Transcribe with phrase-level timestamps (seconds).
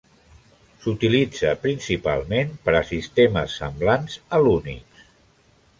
[0.85, 5.07] S'utilitza principalment per a sistemes semblants a l'Unix.